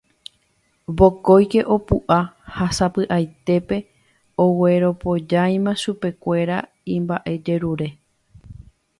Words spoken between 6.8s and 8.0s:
imba'ejerure